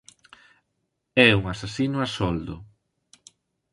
E 1.25 1.27
un 1.39 1.43
asasino 1.53 1.97
a 2.05 2.07
soldo. 2.17 2.55